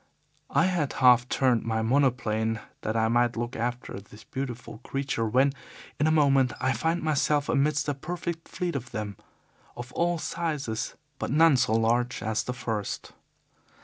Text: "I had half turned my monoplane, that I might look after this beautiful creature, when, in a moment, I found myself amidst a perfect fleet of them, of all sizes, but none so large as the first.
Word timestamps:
"I 0.49 0.65
had 0.65 0.93
half 0.93 1.29
turned 1.29 1.61
my 1.63 1.83
monoplane, 1.83 2.59
that 2.81 2.97
I 2.97 3.07
might 3.07 3.37
look 3.37 3.55
after 3.55 3.99
this 3.99 4.23
beautiful 4.23 4.79
creature, 4.79 5.27
when, 5.27 5.53
in 5.99 6.07
a 6.07 6.11
moment, 6.11 6.53
I 6.59 6.73
found 6.73 7.03
myself 7.03 7.47
amidst 7.47 7.87
a 7.87 7.93
perfect 7.93 8.47
fleet 8.47 8.75
of 8.75 8.89
them, 8.93 9.15
of 9.77 9.91
all 9.93 10.17
sizes, 10.17 10.95
but 11.19 11.29
none 11.29 11.55
so 11.55 11.73
large 11.75 12.23
as 12.23 12.41
the 12.41 12.53
first. 12.53 13.13